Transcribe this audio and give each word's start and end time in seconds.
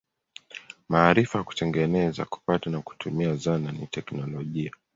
Maarifa 0.89 1.37
ya 1.37 1.43
kutengeneza, 1.43 2.25
kupata 2.25 2.69
na 2.69 2.81
kutumia 2.81 3.35
zana 3.35 3.71
ni 3.71 3.87
teknolojia. 3.87 4.71